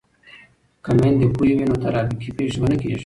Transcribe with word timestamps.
که 0.83 0.91
میندې 0.99 1.27
پوهې 1.35 1.53
وي 1.57 1.65
نو 1.69 1.75
ترافیکي 1.83 2.29
پیښې 2.37 2.57
به 2.61 2.67
نه 2.71 2.77
کیږي. 2.81 2.99